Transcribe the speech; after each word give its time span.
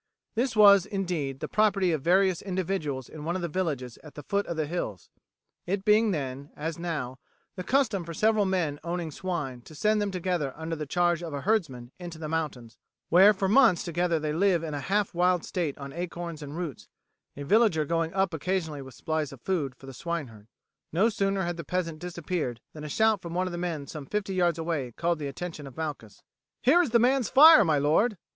This 0.33 0.55
was, 0.55 0.87
indeed, 0.87 1.41
the 1.41 1.47
property 1.47 1.91
of 1.91 2.01
various 2.01 2.41
individuals 2.41 3.07
in 3.07 3.23
one 3.23 3.35
of 3.35 3.43
the 3.43 3.47
villages 3.47 3.99
at 4.03 4.15
the 4.15 4.23
foot 4.23 4.47
of 4.47 4.57
the 4.57 4.65
hills 4.65 5.11
it 5.67 5.85
being 5.85 6.09
then, 6.09 6.49
as 6.55 6.79
now, 6.79 7.19
the 7.55 7.63
custom 7.63 8.03
for 8.03 8.11
several 8.15 8.45
men 8.45 8.79
owning 8.83 9.11
swine 9.11 9.61
to 9.61 9.75
send 9.75 10.01
them 10.01 10.09
together 10.09 10.53
under 10.55 10.75
the 10.75 10.87
charge 10.87 11.21
of 11.21 11.35
a 11.35 11.41
herdsman 11.41 11.91
into 11.99 12.17
the 12.17 12.27
mountains, 12.27 12.79
where 13.09 13.31
for 13.31 13.47
months 13.47 13.83
together 13.83 14.19
they 14.19 14.33
live 14.33 14.63
in 14.63 14.73
a 14.73 14.79
half 14.79 15.13
wild 15.13 15.45
state 15.45 15.77
on 15.77 15.93
acorns 15.93 16.41
and 16.41 16.57
roots, 16.57 16.87
a 17.37 17.43
villager 17.43 17.85
going 17.85 18.11
up 18.15 18.33
occasionally 18.33 18.81
with 18.81 18.95
supplies 18.95 19.31
of 19.31 19.39
food 19.41 19.75
for 19.75 19.85
the 19.85 19.93
swineherd. 19.93 20.47
No 20.91 21.09
sooner 21.09 21.43
had 21.43 21.57
the 21.57 21.63
peasant 21.63 21.99
disappeared 21.99 22.59
than 22.73 22.83
a 22.83 22.89
shout 22.89 23.21
from 23.21 23.35
one 23.35 23.47
of 23.47 23.51
the 23.51 23.59
men 23.59 23.85
some 23.85 24.07
fifty 24.07 24.33
yards 24.33 24.57
away 24.57 24.93
called 24.93 25.19
the 25.19 25.27
attention 25.27 25.67
of 25.67 25.77
Malchus. 25.77 26.23
"Here 26.63 26.81
is 26.81 26.89
the 26.89 26.97
man's 26.97 27.29
fire, 27.29 27.63
my 27.63 27.77
lord." 27.77 28.17